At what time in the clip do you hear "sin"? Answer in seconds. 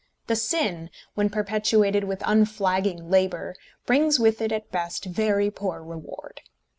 0.35-0.89